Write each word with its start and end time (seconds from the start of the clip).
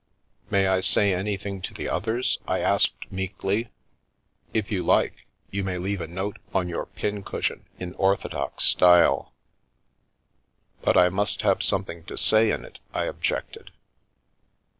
"May 0.49 0.65
I 0.65 0.81
say 0.81 1.13
anything 1.13 1.61
to 1.61 1.75
the 1.75 1.87
others?" 1.87 2.39
I 2.47 2.57
asked, 2.59 3.11
meekly. 3.11 3.69
"If 4.51 4.71
you 4.71 4.81
like, 4.81 5.27
you 5.51 5.63
may 5.63 5.77
leave 5.77 6.01
a 6.01 6.07
note 6.07 6.39
on 6.55 6.67
your 6.67 6.87
pin 6.87 7.21
cushion, 7.21 7.65
in 7.77 7.93
orthodox 7.93 8.63
style."" 8.63 9.35
But 10.83 10.97
I 10.97 11.09
must 11.09 11.43
have 11.43 11.61
something 11.61 12.03
to 12.05 12.17
say 12.17 12.49
in 12.49 12.65
it," 12.65 12.79
I 12.91 13.03
objected. 13.03 13.69